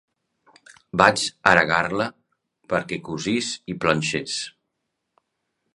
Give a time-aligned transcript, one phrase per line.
[1.01, 2.07] Vaig aregar-la
[2.73, 4.39] perquè cosís i planxés.